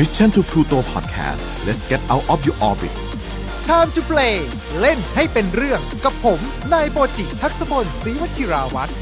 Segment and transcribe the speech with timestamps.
[0.00, 2.94] Mission to Pluto Podcast let's get out of your orbit
[3.68, 4.36] Time to play
[4.80, 6.40] เล่นให้เป็นเรื่องกับผม
[6.72, 8.92] นายโปจิทักษพลศรีวชิราวัตร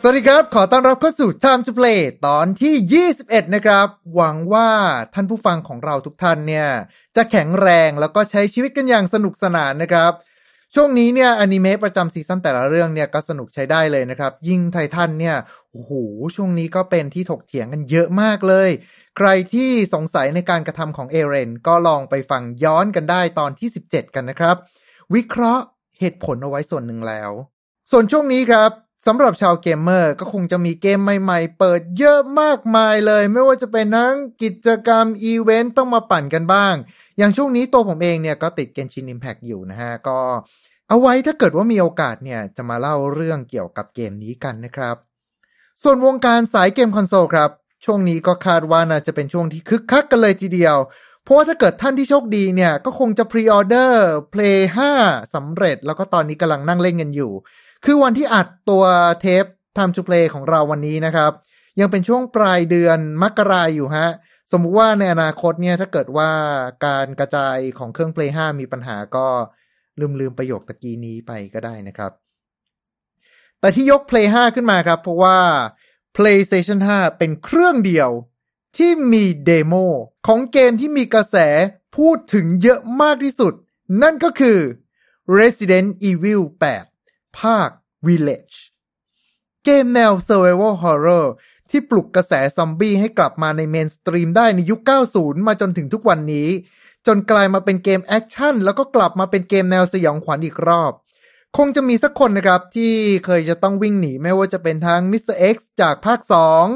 [0.00, 4.70] สวัสดีครับ ขอต้อนรับเข้าสู่ Time to Play ตอนที่ 21 นะครับ หวังว่า
[5.14, 6.68] ท่านผู้ฟังของเราทุกท่านเนี่ย
[7.16, 10.12] จะแข็งแรงแล้วก็ใช้ชีวิตกันอย่างสนุกสนานนะครับ
[10.74, 15.36] ช่วงนี้เนี่ยอนิเมะประจำซีซั่นแต่ละเรื่องเนี่ยก็สนุกใช้ได้เลยนะครับ ยิ่งไททันเนี่ย
[15.72, 15.92] โอ้โห
[16.36, 18.70] ช่วงนี้ก็เป็นที่ถกเถียงกันเยอะมากเลย
[19.16, 24.56] ใครที่สงสัยในการกระทำของเอเรนก็ลองไปฟังย้อนกันได้ตอนที่ 17 กันนะครับ
[25.14, 25.64] วิเคราะห์
[25.98, 27.30] เหตุผลเอาไว้ส่วนหนึ่งแล้ว
[27.90, 28.70] ส่วนช่วงนี้ครับ
[29.06, 36.74] สำหรับชาวเกมเมอร์ก็คงจะมีเกมใหม่ๆ เปิดเยอะมากมายเลย ไม่ว่าจะเป็นทั้งกิจกรรมอีเวนต์ต้องมาปั่นกันบ้าง
[37.18, 40.18] อย่างช่วงนี้ตัวผมเองเนี่ยก็ติดเกนชินอิมแพ t อยู่นะฮะ ก็
[40.88, 44.96] เอาไว้ถ้าเกิดว่ามีโอกาสเนี่ย จะมาเล่าเรื่องเกี่ยวกับเกมนี้กันนะครับ
[45.82, 47.50] ส่วนวงการสายเกมคอนโซลครับ
[47.84, 50.76] ช่วงนี้ก็คาดว่าน่าจะเป็นช่วงที่คึกคักกันเลยทีเดียว
[51.22, 54.58] เพราะว่าถ้าเกิดท่านที่โชคดีเนี่ยก็คงจะพรีออเดอร์ Play
[54.96, 57.32] 5สำเร็จ แล้วก็ตอนนี้กำลังนั่งเล่นกันอยู่
[57.84, 58.84] คือวันที่อัดตัว
[59.20, 59.44] เทป
[59.76, 61.32] Time to Play ของเราวันนี้นะครับ
[61.80, 64.08] ยังเป็นช่วงปลายเดือนมกราอยู่ฮะ
[64.52, 66.30] สมมุติว่าในอนาคตเนี่ยถ้าเกิดว่า
[66.86, 69.26] การกระจายของเครื่อง Play 5 มีปัญหาก็
[70.00, 72.12] ลืมลืมประโยคตะกี้นี้ไปก็ได้นะครับ
[73.60, 75.38] แต่ที่ยก Play 5 ขึ้นมาครับ เพราะว่า
[76.16, 78.10] PlayStation 5 เป็นเครื่องเดียว
[78.76, 79.74] ที่มี demo
[80.26, 81.36] ของเกมที่มีกระแส
[81.96, 83.52] พูดถึงเยอะมากที่สุด
[84.02, 84.58] นั่นก็คือ
[85.38, 86.40] Resident Evil
[86.76, 86.97] 8
[87.40, 87.68] ภาค
[88.06, 88.56] Village
[89.64, 91.26] เกมแนว Survival Horror
[91.70, 94.80] ที่ปลุกกระแสซอมบี้ให้กลับมาใน mainstream ได้ในยุค
[95.14, 96.48] 90 มาจนถึงทุกวันนี้
[97.06, 100.92] จนกลายมาเป็นเกมแอคชั่นแล้วก็กลับมาเป็นเกมแนวสยองขวัญอีกรอบ
[101.56, 102.94] คงจะมีสักคนนะครับ ที่
[103.26, 105.36] เคยจะต้องวิ่งหนีไม่ว่าจะเป็นทาง Mr.
[105.54, 106.20] X จากภาค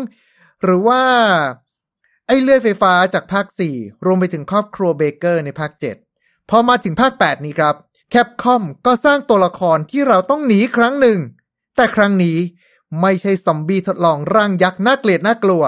[0.05, 1.03] 2 หรือว่า
[2.27, 5.73] ไอ้เลื่อยไฟฟ้าจากภาค 4 รวมไปถึงครอบครัวเบเกอร์ในภาค
[6.11, 7.75] 7 พอมาถึงภาค 8 นี้ครับ
[8.15, 11.19] Capcom ก็สร้างตัวละครที่เราต้องหนีครั้งหนึ่ง
[11.77, 12.39] แต่ครั้งนี้
[13.01, 15.63] ไม่ใช่ซอมบี้ทดลองร่างยักษ์น่าเกลียดน่ากลัว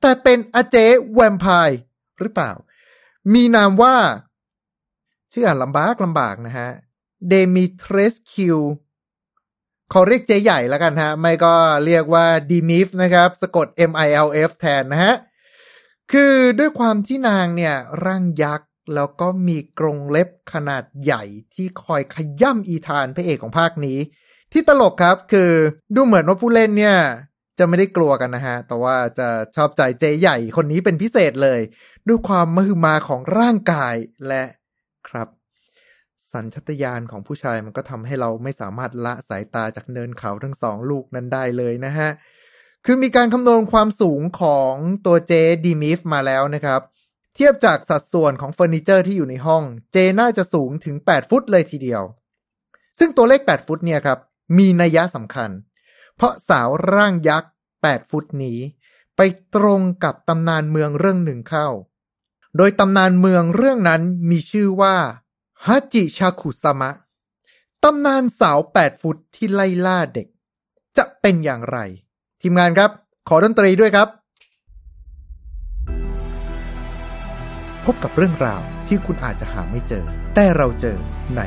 [0.00, 0.76] แต่เป็นอาเจ๊
[1.14, 1.78] แวมไพร์
[2.20, 2.52] หรือเปล่า
[3.32, 3.96] มีนามว่า
[5.32, 6.70] ชื่ออ่านลำบากลำบากนะฮะ
[7.28, 8.58] Dimitrescu
[9.92, 11.54] ขอเรียกเจ๊ใหญ่แล้วกันฮะ ไม่ก็
[11.84, 15.14] เรียกว่าดีมิลฟ์นะครับ สะกด M I L F แทนนะฮะ
[16.12, 21.24] คือด้วยความที่นางเนี่ยร่างยักษ์ แล้วก็มีกรงเล็บขนาดใหญ่
[21.54, 23.98] ที่คอยขย้ำอีธานพระเอกของภาคนี้
[24.52, 25.50] ที่ตลกครับคือ
[25.94, 26.96] ดูเหมือนว่าผู้เล่นเนี่ย
[27.58, 31.60] จะไม่ได้กลัวกันนะฮะ แต่ว่าจะชอบใจเจใหญ่คนนี้เป็นพิเศษเลย
[32.08, 33.94] ด้วยความมหึมาของร่างกาย
[34.28, 34.44] และ
[35.08, 35.28] ครับ
[36.32, 42.10] สัญชตาตญาณของผู้ชายมันก็ทำให้เราไม่สามารถละสายตาจากเนินเขาทั้งสองลูกนั้นได้เลยนะฮะ
[42.84, 44.74] คือมีการคำนวณความสูงของ
[45.06, 45.32] ตัวเจ
[45.64, 46.80] ดีมิฟมาแล้วนะครับ
[47.38, 52.02] เทียบจากสัดส่วนของเฟอร์นิเจอร์ที่อยู่ในห้อง เจน่าจะสูงถึง 8 ฟุตเลยทีเดียว
[52.98, 54.18] ซึ่งตัวเลข 8 ฟุตเนี่ยครับ
[54.58, 55.50] มีนัยสำคัญ
[56.16, 58.58] เพราะสาวร่างยักษ์ 8 ฟุตนี้
[59.16, 59.20] ไป
[59.54, 61.68] ตรงกับตำนานเมืองเรื่องหนึ่งเข้า
[62.56, 64.96] โดยตำนานเมืองเรื่องนั้นมีชื่อว่า
[65.66, 66.90] ฮัจิชาคุสมะ
[67.84, 70.28] ตำนานสาว 8 ฟุตที่ไล่ล่าเด็ก
[70.96, 71.78] จะเป็นอย่างไร
[72.42, 72.90] ทีมงานครับ
[73.28, 74.08] ขอดนตรีด้วยครับ
[77.86, 80.04] พบกับเรื่องราวที่คุณอาจจะหาไม่เจอ
[80.34, 80.98] แต่เราเจอ
[81.36, 81.40] ใน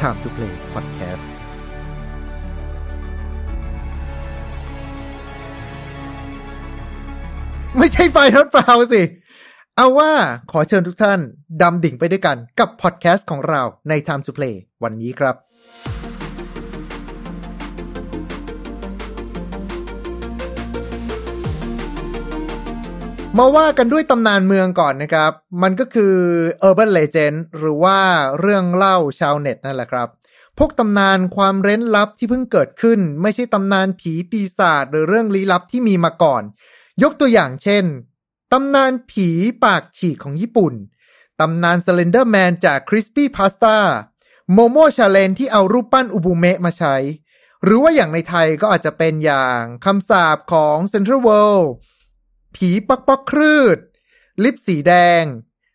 [0.00, 1.24] Time to Play Podcast
[7.78, 9.02] ไม่ใช่ไฟนอตฟาสิ
[9.76, 10.12] เอาว่า
[10.50, 11.20] ขอเชิญทุกท่าน
[11.62, 15.34] ดำดิ่งไปด้วยกันกับพอดแคสต์ของเราใน Time to Play วันนี้ครับ
[23.40, 25.32] มาว่ากันด้วยตำนานเมืองก่อนนะครับ
[25.62, 26.14] มันก็คือ
[26.68, 27.98] Urban Legend หรือว่า
[28.40, 30.08] เรื่องเล่าชาวเน็ตนั่นแหละครับ
[30.58, 36.42] พวกตำนานความเร้นลับที่เพิ่งเกิดขึ้น ไม่ใช่ตำนานผีปีศาจหรือเรื่องลี้ลับที่มีมาก่อน
[37.02, 37.84] ยกตัวอย่างเช่น
[38.52, 39.28] ตำนานผี
[39.64, 40.74] ปากฉีกของญี่ปุ่น
[41.40, 43.76] ตำนาน Slender Man จาก Crispy Pasta
[44.52, 46.96] โมโมชาเลนที่เอารูปปั้นอุบุเมะมาใช้
[47.64, 51.68] หรือว่าอย่างในไทยก็อาจจะเป็นอย่างคำสาปของ Central World
[52.56, 53.78] ผีปักปักครืด
[54.44, 54.92] ลิปสีแด
[55.22, 55.24] ง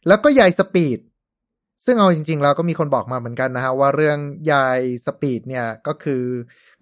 [0.08, 1.00] แล้วก็ยาย speed
[1.86, 4.18] ซึ่งเอาจริงๆแล้วก็มีคนบอกมาเหมือนกันนะฮะว่าเรื่อง
[4.52, 6.24] ยาย speed เนี่ยก็คือ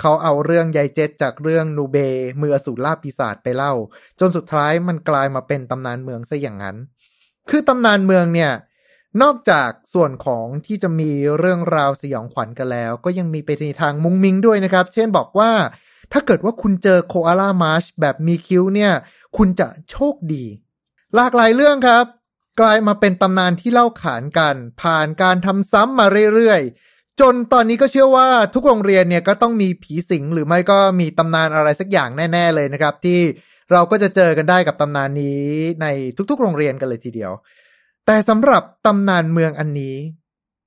[0.01, 1.97] เขาเอาเรื่องยายเจ็ดจากเรื่องนูเบ
[2.41, 3.73] มืออสูรล่าปีศาจไปเล่า
[4.19, 6.77] จนสุดท้ายมันกลายมาเป็นตำนานเมืองซะอย่างนั้น
[7.49, 8.51] คือตำนานเมืองเนี่ย
[9.21, 15.51] นอกจากส่วนของที่จะมีเรื่องราวสยองขวัญกันแล้ว ก็ยังมีไปในทางมุ้งมิ้งด้วยนะครับ เช่นบอกว่า
[16.13, 18.91] ถ้าเกิดว่าคุณเจอโคอาล่ามาร์ชแบบมีคิ้วเนี่ย
[19.37, 20.45] คุณจะโชคดี
[21.15, 22.05] หลากหลายเรื่องครับ
[22.59, 26.05] กลายมาเป็นตำนานที่เล่าขานกัน ผ่านการทำซ้ำมา
[26.35, 33.19] เรื่อยๆ จนตอนนี้ก็เชื่อว่าทุกโรงเรียนเนี่ยก็ต้องมีผีสิงหรือไม่ก็มีตำนานอะไรสักอย่างแน่ ๆ เลยนะครับ ที่
[33.71, 35.43] เราก็จะเจอกันได้กับตำนานนี้
[35.81, 35.85] ใน
[36.29, 37.31] ทุกๆ โรงเรียนกันเลยทีเดียว
[38.05, 39.95] แต่สำหรับตำนานเมืองอันนี้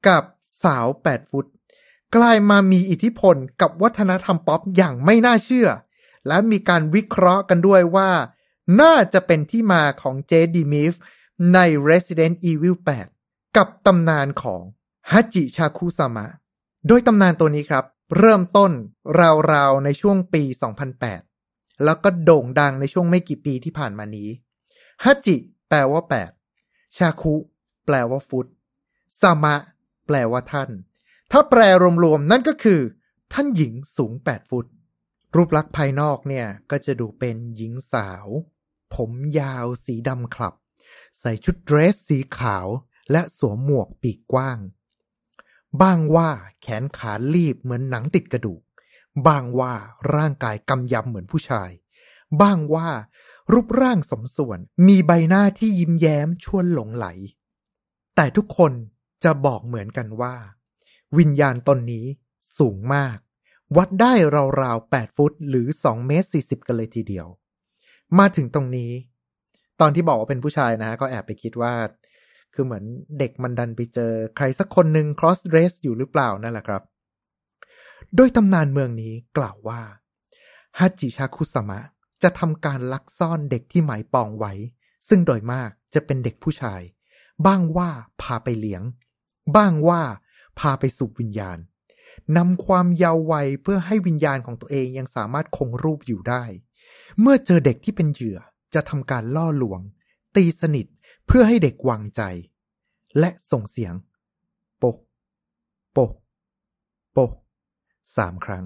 [0.09, 0.23] กับ
[0.65, 1.47] สาว8ฟุต
[2.17, 5.69] กลายมามีอิทธิพลกับวัฒนธรรมป๊อปอย่างไม่น่าเชื่อ
[6.29, 8.11] และมีการวิเคราะห์กันด้วยว่า
[8.81, 10.93] น่าจะเป็นที่มาของเจดีมิฟ
[11.55, 12.77] ใน Resident Evil
[13.17, 14.63] 8 กับตำนานของ
[15.11, 16.27] ฮัจิชาคุซามะ
[16.87, 17.85] โดยตำนานตัวนี้ครับ
[18.19, 18.73] เริ่มต้น
[19.53, 20.43] ราวๆในช่วงปี
[21.13, 24.29] 2008 แล้วก็โด่งดังในช่วงไม่กี่ปีที่ผ่านมานี้
[25.05, 25.37] ฮัจิ
[25.69, 26.03] แปลว่า
[26.49, 27.35] 8 ชาคุ
[27.87, 28.47] แปลว่าฟุต
[29.21, 29.57] ซามะ
[30.07, 30.71] แปลว่าท่าน
[31.31, 31.61] ถ้าแปล
[32.05, 32.81] รวมๆนั่นก็คือ
[33.33, 34.67] ท่านหญิงสูง 8 ฟุต
[35.35, 38.27] รูปลักษณ์ภายนอกเนี่ย ก็จะดูเป็นหญิงสาว
[38.95, 40.55] ผมยาวสีดำคลับ
[41.21, 42.67] ใส่ชุดเดรสสีขาว
[43.13, 44.59] และสวมหมวกปีกกว้าง
[45.83, 46.31] บ้างว่า
[46.61, 48.63] แขนขาลีบเหมือนหนังติดกระดูก
[49.27, 49.75] บ้างว่า
[50.15, 51.71] ร่างกายกำยำเหมือนผู้ชาย
[52.41, 52.89] บ้างว่า
[53.53, 57.07] รูปร่างสมส่วนมีใบหน้าที่ยิ้มแย้มชวนหลงไหล
[58.17, 58.73] แต่ทุกคน
[59.25, 60.35] จะบอกเหมือนกันว่า
[61.19, 62.07] วิญญาณตนนี้
[62.59, 63.19] สูงมาก
[63.77, 64.13] วัดได้
[64.63, 67.27] ราวๆ 8 ฟุตหรือ2เมตร40 กันเลยทีเดียว
[68.19, 68.93] มาถึงตรงนี้
[69.81, 71.75] ตอนที่บอกว่าเป็นผู้ชายนะ ก็แอบไปคิดว่า
[72.55, 72.85] คือเหมือน
[73.19, 76.83] เด็กมันดันไปเจอใครสักคนหนึ่ง cross dress อยู่หรือเปล่านั่นแหละครับ
[78.17, 79.81] โดยตำนานเมืองนี้กล่าวว่า
[80.79, 81.81] ฮัจิชาคุสมะ
[82.23, 84.53] จะทำการลักซ่อนเด็กที่หมายปองไว้
[85.09, 86.81] ซึ่งโดยมากจะเป็นเด็กผู้ชาย
[87.47, 87.91] บ้างว่า
[88.23, 88.83] พาไปเลี้ยง
[89.57, 90.01] บ้างว่า
[90.59, 91.59] พาไปสูบวิญญาณ
[92.37, 96.45] นำความเยาว์วัยเพื่อให้วิญญาณของตัวเองยังสามารถคงรูปอยู่ได้
[97.21, 98.39] เมื่อเจอเด็กที่เป็นเหยื่อ
[98.75, 99.81] จะทำการล่อลวง
[100.37, 100.87] ตีสนิท
[101.27, 102.23] เพื่อให้เด็กวางใจ
[103.19, 103.95] และส่งเสียง
[104.79, 104.97] โปะ
[105.93, 106.13] โปะ
[107.13, 107.33] โปะ
[108.17, 108.65] สามครั้ง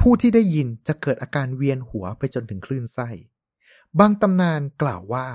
[0.00, 3.08] ผู้ที่ได้ยินจะเกิดอาการเวียนหัวไปจนถึงคลื่นไส้
[3.98, 5.26] บางตำนานกล่าวว่า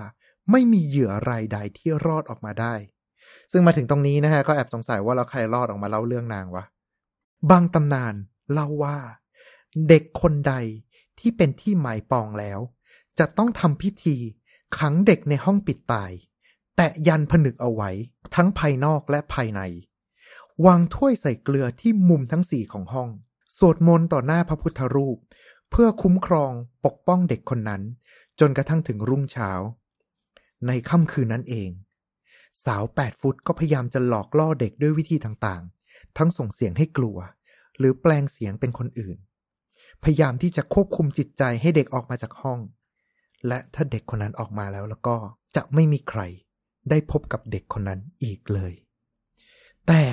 [0.52, 2.76] ไม่มีเหยื่อรายใดที่รอดออกมาได้
[3.52, 6.64] ซึ่งมาถึงตรงนี้นะฮะ ก็แอบสงสัยว่าเราใครรอดออกมาเล่าเรื่องนางวะ
[7.50, 8.16] บางตำนาน
[8.52, 8.98] เล่าว่า
[9.88, 10.54] เด็กคนใด
[11.20, 12.60] ที่เป็นที่หมายปองแล้ว
[13.20, 14.18] จะต้องทำพิธี
[14.78, 16.12] ขังเด็กในห้องปิดตาย
[16.76, 17.90] แตะยันผนึกเอาไว้
[18.36, 19.62] ทั้งภายนอกและภายใน
[20.66, 23.10] วางถ้วยใส่เกลือที่มุมทั้งสี่ของห้อง
[23.58, 25.18] สวดมนต์ต่อหน้าพระพุทธรูป
[25.70, 26.52] เพื่อคุ้มครอง
[26.86, 27.82] ปกป้องเด็กคนนั้น
[28.40, 29.52] จนกระทั่งถึงรุ่งเช้า
[30.68, 31.70] ในค่ำคืนนั้นเอง
[32.66, 35.83] สาวแปดฟุตก็พยายามจะหลอกล่อเด็กด้วยวิธีต่างๆ
[36.18, 37.18] ทั้งส่งเสียงให้กลัว
[37.78, 39.18] หรือแปลงเสียงเป็นคนอื่น
[40.04, 42.60] พยายามที่จะควบคุมจิตใจให้เด็กออกมาจากห้อง
[43.48, 45.16] และถ้าเด็กคนนั้นออกมาแล้วแล้วก็
[45.56, 46.22] จะไม่มีใคร
[46.90, 48.74] ได้พบกับเด็กคนนั้นอีกเลย
[49.88, 50.04] แต่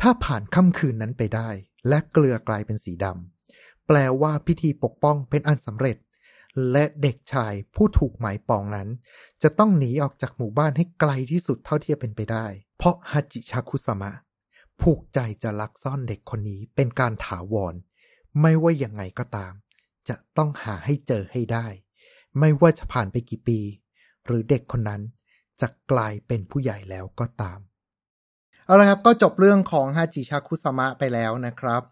[0.00, 1.48] ถ้าผ่านค่ำคืนนั้นไปได้
[1.88, 5.96] และเกลือกลายเป็นสีดำแปลว่าพิธีปกป้องเป็นอันสำเร็จ
[6.72, 8.88] และเด็กชายผู้ถูกหมายปองนั้น
[9.42, 12.46] จะต้องหนีออกจากหมู่บ้านให้ไกลที่สุดเท่าที่จะเป็นไปได้
[12.76, 14.10] เพราะฮัจิชาคุสมะ
[14.82, 17.74] ผูกใจจะลักซ่อนเด็กคนนี้เป็นการถาวร
[18.40, 19.52] ไม่ว่ายังไงก็ตาม
[20.08, 21.66] จะต้องหาให้เจอให้ได้
[22.38, 23.60] ไม่ว่าจะผ่านไปกี่ปี
[24.26, 25.02] หรือเด็กคนนั้น
[25.60, 27.58] จะกลายเป็นผู้ใหญ่แล้วก็ตาม
[28.66, 31.82] เอาละครับก็จบเรื่องของฮาจิชาคุสมะไปแล้วนะครับ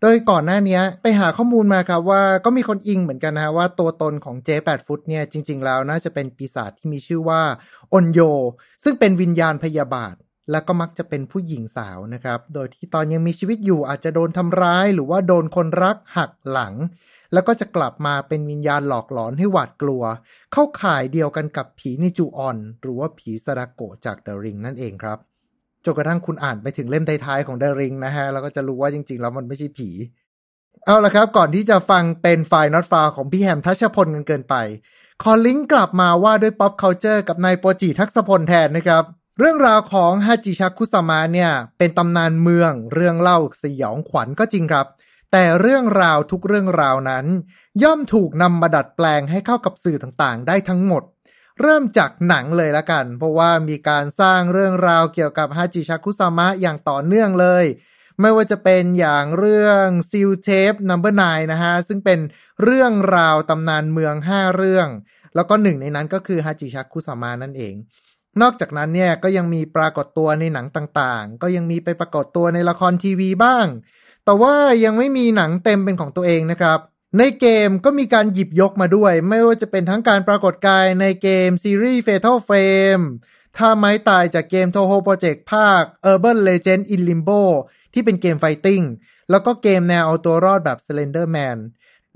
[0.00, 7.40] โดยก่อนหน้านี้ไปหาข้อมูลมาครับว่าก็มีคนอิงเหมือนกันนะว่าตัวตนของเจแปดฟุตเนี่ยจริง ๆ แล้วน่าจะเป็นปีศาจที่มีชื่อว่า
[7.94, 8.20] อนโย
[8.84, 10.14] ซึ่งเป็นวิญญาณพยาบาท
[10.50, 16.74] แล้วก็มักจะเป็นผู้หญิงสาวนะครับ โดยที่ตอนยังมีชีวิตอยู่อาจจะโดนทำร้าย หรือว่าโดนคนรักหักหลัง
[17.32, 20.02] แล้วก็จะกลับมาเป็นวิญญาณหลอกหลอนให้หวาดกลัว
[20.52, 25.18] เข้าข่ายเดียวกันกับผีนิจูออน หรือว่าผีสดาโกจากเดอะริงนั่นเองครับ
[25.84, 29.90] จนกระทั่งคุณอ่านไปถึงเล่มท้ายๆของเดอะริงนะฮะแล้วก็จะรู้ว่าจริงๆแล้วมันไม่ใช่ผี
[30.84, 34.54] เอาละครับ ก่อนที่จะฟังเป็นไฟล์ not file ของพี่แฮมทัชพลกันเกินไป
[35.22, 39.04] ขอลิงก์กลับมาว่าด้วย pop culture กับนายโปรจิทักษพลแทนนะครับ
[39.38, 44.86] เรื่องราวของฮาจิชาคุซามะเนี่ย เป็นตำนานเมืองเรื่องเล่าสยองขวัญก็จริงครับ
[45.32, 47.26] แต่เรื่องราวทุกเรื่องราวนั้น
[47.82, 51.02] ย่อมถูกนำมาดัดแปลงให้เข้ากับสื่อต่างๆ ได้ทั้งหมด
[51.60, 57.64] เริ่มจากหนังเลยละกัน เพราะว่ามีการสร้างเรื่องราวเกี่ยวกับฮาจิชาคุซามะอย่างต่อเนื่องเลย
[58.20, 62.20] ไม่ว่าจะเป็นอย่างเรื่องซิลเทปนัมเบอร์นนะฮะซึ่งเป็น
[62.62, 64.88] เรื่องราวตำนานเมือง 5 เรื่อง
[65.34, 67.74] แล้วก็หนึ่งในนั้นก็คือฮาจิชักคุสามะนั่นเอง
[68.42, 73.66] นอกจากนั้นเนี่ยก็ยังมีปรากฏตัวในหนังต่างๆ ก็ยังมีไปปรากฏตัวในละครทีวีบ้าง
[74.24, 76.78] แต่ว่ายังไม่มีหนังเต็มเป็นของตัวเองนะครับ
[77.18, 83.04] ในเกมก็มีการหยิบยกมาด้วย ไม่ว่าจะเป็นทั้งการปรากฏกายในเกมซีรีส์ Fatal Frame
[83.56, 87.42] ถ้าไม้ตายจากเกม Toho Project ภาค Urban Legend in Limbo
[87.92, 88.82] ที่เป็นเกมไฟติ้ง
[89.30, 91.58] แล้วก็เกมแนวเอาตัวรอดแบบ Slender Man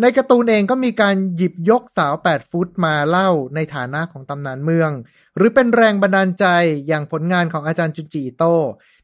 [0.00, 4.90] ในการ์ตูนเองก็มีการหยิบยกสาว 8 ฟุตมาเล่าในฐานะของตำนานเมือง
[5.36, 6.46] หรือเป็นแรงบันดาลใจ
[6.88, 8.44] อย่างผลงานของอาจารย์จุจิโต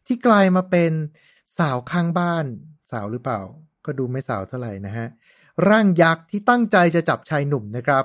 [0.06, 0.92] ที่กลายมาเป็น
[1.58, 2.46] สาวข้างบ้าน
[2.90, 3.40] สาวหรือเปล่า
[3.84, 5.06] ก็ดูไม่สาวเท่าไหร่นะฮะ
[5.68, 8.04] ร่างยักษ์ที่ตั้งใจจะจับชายหนุ่มนะครับ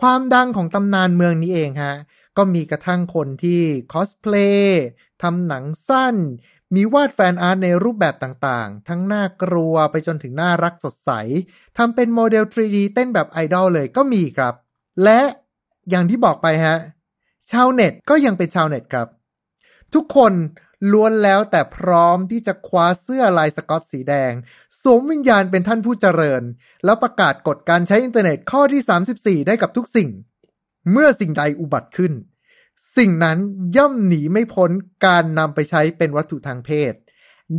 [0.00, 1.94] ความดังของตำนานเมืองนี้เองฮะ
[2.36, 3.60] ก็มีกระทั่งคนที่
[3.92, 4.84] คอสเพลย์
[5.22, 6.16] ทำหนังสั้น
[6.74, 11.10] มีวาด fan art ในรูปแบบต่างๆ ทั้งน่ากลัวไปจนถึงน่ารักสดใส
[11.76, 14.54] ทำเป็นโมเดล 3D เต้นแบบไอดอลเลยก็มีครับ
[15.04, 15.20] และ
[15.90, 16.76] อย่างที่บอกไปฮะ
[17.50, 19.08] ชาวเน็ตก็ยังเป็นชาวเน็ตครับ
[19.94, 20.32] ทุกคน
[20.92, 24.32] ล้วนแล้วแต่พร้อมที่จะคว้าเสื้อลายสกอตสีแดง
[24.82, 26.42] สวมวิญญาณเป็นท่านผู้เจริญ
[26.84, 28.82] แล้วประกาศกฎการใช้อินเทอร์เน็ตข้อที่
[29.42, 30.10] 34 ได้กับทุกสิ่ง
[30.92, 32.12] เมื่อสิ่งใดอุบัติขึ้น
[32.96, 33.38] สิ่งนั้น
[33.76, 34.70] ย่อมหนีไม่พ้น
[35.06, 36.92] การนำไปใช้เป็นวัตถุทางเพศ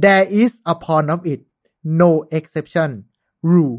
[0.04, 1.42] there is a pawn of it
[2.02, 2.90] no exception
[3.52, 3.78] rule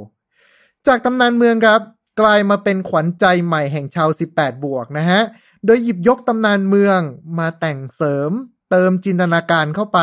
[0.00, 1.80] 34 จากตำนานเมืองครับ
[2.20, 5.22] กลายมาเป็นขวัญใจใหม่แห่งชาว 18 บวกนะฮะ
[5.64, 7.00] โดยหยิบยกตำนานเมือง
[7.38, 8.32] มาแต่งเสริม
[8.70, 10.00] เติมจินตนาการเข้าไป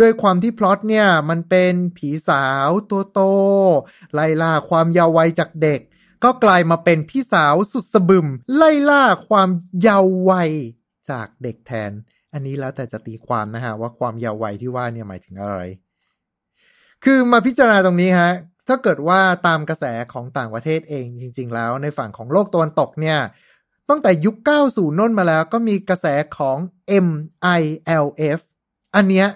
[0.00, 3.20] ด้วยความที่พล็อตเนี่ย มันเป็นผีสาวตัวโต
[4.12, 5.80] ไล่ล่าความยาววัยจากเด็ก
[6.24, 8.26] ก็กลายมาเป็นพี่สาวสุดสะบึม
[8.56, 9.48] ไล่ล่าความ
[9.80, 10.50] เยาว์วัย
[11.10, 11.90] จากเด็กแทน
[12.32, 15.60] อันนี้แล้วแต่จะตีความนะฮะ ว่าความเยาว์วัยที่ว่าเนี่ยหมายถึงอะไร
[17.04, 18.32] คือมาพิจารณาตรงนี้ฮะ
[18.68, 23.18] ถ้าเกิดว่าตามกระแสของต่างประเทศเองจริง ๆ แล้วในฝั่งของโลกตะวันตกเนี่ย
[23.90, 24.36] ตั้งแต่ยุค
[24.68, 26.06] 90น้นมาแล้วก็มีกระแส
[26.38, 26.58] ของ
[27.06, 28.40] MILF
[28.96, 29.28] อันเนี้ย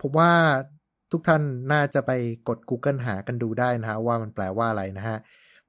[0.00, 0.32] ผมว่า
[1.12, 2.10] ทุกท่านน่าจะไป
[2.48, 5.18] กด Google หากันดูได้นะฮะว่ามันแปลว่าอะไรนะฮะ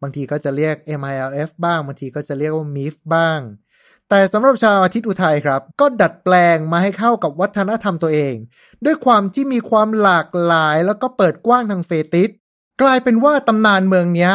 [0.01, 3.39] บางทีก็จะเรียก MILF บ้างบางทีก็จะเรียกว่า MIF บ้าง
[4.09, 8.35] แต่สำหรับชาวอาทิตย์อุทัยครับ ก็ดัดแปลงมาให้เข้ากับวัฒนธรรมตัวเอง
[8.85, 12.29] ด้วยความที่มีความหลากหลายแล้วก็เปิดกว้างทางเฟติส
[12.81, 14.31] กลายเป็นว่าตำนานเมืองนี้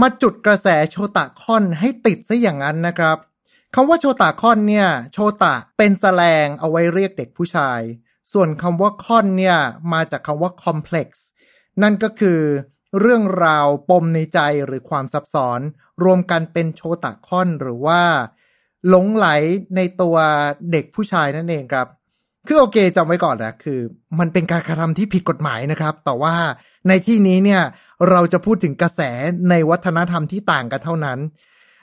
[0.00, 3.16] มาจุดกระแสโชตะคอนให้ติดซะอย่างนั้นนะครับ
[3.74, 7.80] คำว่าโชตะคอนเนี่ย โชตะเป็นแสลงเอาไว้เรียกเด็กผู้ชาย
[8.32, 9.58] ส่วนคำว่าคอนเนี่ย
[9.92, 11.08] มาจากคำว่า complex
[11.82, 12.40] นั่นก็คือ
[12.98, 15.60] เรื่องราวปมในใจหรือความซับซ้อน
[16.04, 18.00] รวมกันเป็นโชตะคอนหรือว่า
[18.88, 19.26] หลงไหล
[19.76, 20.16] ในตัว
[20.72, 21.86] เด็กผู้ชายนั่นเองครับ
[22.46, 23.80] คือโอเคจำไว้ก่อนนะคือ
[24.18, 26.34] มันเป็นการกระทำที่ผิดกฎหมายนะครับ แต่ว่า
[26.88, 27.62] ในที่นี้เนี่ย
[28.10, 29.00] เราจะพูดถึงกระแส
[29.50, 31.18] ในวัฒนธรรมที่ต่างกันเท่านั้น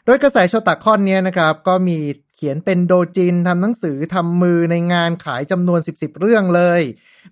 [0.06, 1.98] โดยกระแสโชตะคอนเนี่ยนะครับ ก็มี
[2.38, 6.82] เขียนเป็นโดจินทำหนังสือทำมือในงานขายจำนวน 10บสเรื่องเลย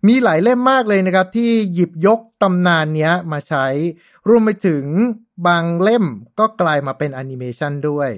[0.07, 3.65] มีหลายเล่มมากเลยนะครับ ที่หยิบยกตำนานเนี้ยมาใช้
[4.27, 4.85] รวมไปถึง
[5.47, 6.05] บางเล่ม
[6.39, 8.09] ก็กลายมาเป็นแอนิเมชันด้วย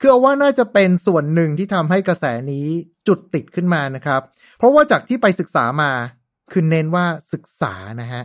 [0.00, 2.66] คือเอาว่าน่าจะเป็นส่วนหนึ่งที่ทำให้กระแสนี้
[3.08, 4.20] จุดติดขึ้นมานะครับ
[4.58, 5.90] เพราะว่าจากที่ไปศึกษามา
[6.52, 8.24] คือเน้นว่าศึกษานะฮะ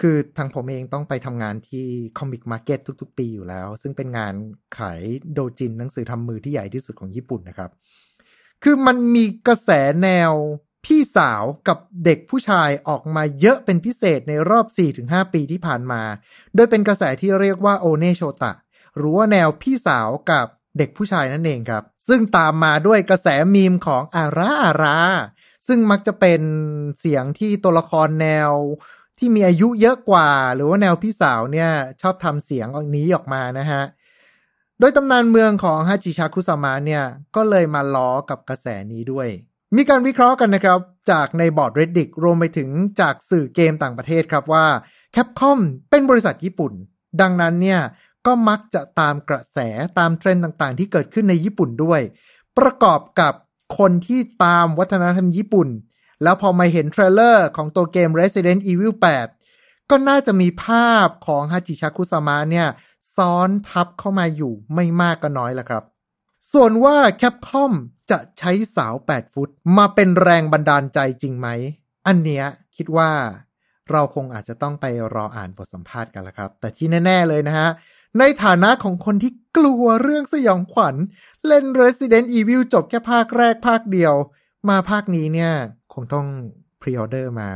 [0.00, 1.86] คือทางผมเองต้องไปทำงานที่
[2.18, 4.34] Comic Market ทุก ๆ ปีอยู่แล้ว ซึ่งเป็นงาน
[4.78, 5.02] ขาย
[5.32, 7.70] โดจินหนังสือทำมือที่ใหญ่ที่สุดของญี่ปุ่นนะครับ
[8.62, 9.70] คือมันมีกระแส
[10.02, 10.32] แนว
[10.84, 14.66] พี่สาวกับเด็กผู้ชายออกมาเยอะเป็นพิเศษในรอบ
[15.00, 16.02] 4-5 ปีที่ผ่านมา
[16.54, 18.52] โดยเป็นกระแสที่เรียกว่าโอเนโชตะ
[18.96, 20.46] หรือว่าแนวพี่สาวกับ
[20.78, 24.98] เด็กผู้ชายนั่นเองครับ ซึ่งตามมาด้วยกระแสมีมของอาราอารา
[25.66, 26.42] ซึ่งมักจะเป็น
[26.98, 28.52] เสียงที่ตัวละครแนว
[29.20, 31.70] ที่มีอายุเยอะกว่า หรือว่าแนวพี่สาวเนี่ย
[32.02, 33.82] ชอบทำเสียงออกนี้ออกมานะฮะ
[34.78, 37.04] โดยตำนานเมืองของฮาจิชาคุสามะเนี่ย
[37.36, 39.28] ก็เลยมาล้อกับกระแสนี้ด้วย
[39.76, 40.78] มีการวิเคราะห์กันนะครับ
[41.10, 42.68] จากในบอร์ด reddit รวมไปถึง
[43.00, 44.66] จากสื่อเกมต่างประเทศครับว่า
[45.14, 45.58] Capcom
[45.90, 46.72] เป็นบริษัทญี่ปุ่น
[47.20, 47.80] ดังนั้นเนี่ย
[48.26, 49.58] ก็มักจะตามกระแส
[49.98, 52.00] ตามเทรนด์ต่างๆ ที่เกิดขึ้นในญี่ปุ่นด้วย
[52.58, 53.34] ประกอบกับ
[53.78, 55.68] คนที่ตามวัฒนธรรมญี่ปุ่น
[56.22, 58.92] แล้วพอมาเห็นเทรลเลอร์ของตัวเกม Resident Evil
[59.42, 62.68] 8 ก็น่าจะมีภาพของฮาจิชาคุสามะเนี่ย
[63.16, 65.84] ซ้อนทับเข้ามาอยู่ไม่มากก็น้อยละครับ
[66.52, 67.72] ส่วนว่าแคปคอม
[68.10, 69.48] จะใช้สาว 8 ฟุต
[69.78, 71.48] มาเป็นแรงบันดาลใจจริงไหม
[72.06, 72.44] อันเนี้ย
[72.76, 73.10] คิดว่า
[73.90, 77.68] เราคงอาจจะต้องไปรออ่านบทสัมภาษณ์กันละครับ แต่ที่แน่ ๆ เลยนะฮะ
[78.18, 80.94] ในฐานะของคนที่กลัวเรื่องสยองขวัญ
[81.46, 84.14] เล่น Resident Evil จบแค่ภาคแรกภาคเดียว
[84.68, 85.52] มาภาคนี้เนี่ย
[86.00, 86.26] คงต้อง
[86.80, 87.48] pre-order มา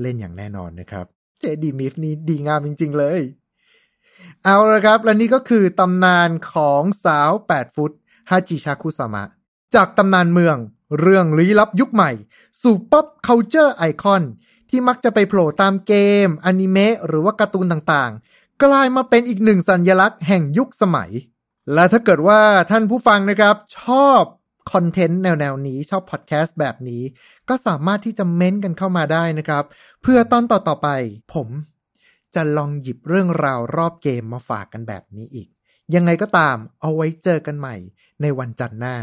[0.00, 1.06] เล่นอย่างแน่นอนนะครับ
[1.40, 3.20] เจ๊ดิมิฟนี่ดีงามจริง ๆ เลย
[4.44, 7.92] เอาละครับ และนี่ก็คือตำนานของสาว 8 ฟุต
[8.30, 9.24] ฮาจิชาคุสามะ
[9.74, 10.56] จากตำนานเมือง
[11.00, 12.10] เรื่องลี้ลับยุคใหม่
[12.62, 14.22] สู่ pop culture icon
[14.70, 15.94] ที่มักจะไปโผล่ตามเก
[16.26, 21.10] ม อนิเมะหรือว่าการ์ตูนต่างๆ กลายมาเป็นอีกหนึ่งสัญลักษณ์แห่งยุคสมัย
[21.74, 24.22] และถ้าเกิดว่าท่านผู้ฟังนะครับ ชอบ
[24.72, 27.02] คอนเทนต์แนวๆนี้ชอบพอดแคสต์แบบนี้
[27.48, 29.64] ก็สามารถที่จะเม้นต์กันเข้ามาได้นะครับ
[30.02, 30.88] เพื่อตอนต่อๆไป
[31.34, 31.48] ผม
[32.34, 35.48] จะลองหยิบเรื่องราวรอบเกมมาฝากกันแบบนี้อีก
[35.94, 37.76] ยังไงก็ตามเอาไว้เจอกันใหม่
[38.22, 38.96] ในวันจันทร์หน้า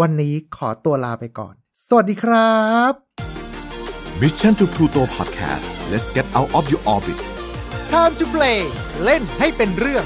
[0.00, 1.54] วันนี้ขอตัวลาไปก่อน
[1.86, 2.92] สวัสดีครับ
[4.20, 7.18] Mission to Pluto Podcast let's get out of your orbit
[7.92, 8.60] Time to play
[9.04, 10.04] เล่นให้เป็นเรื่อง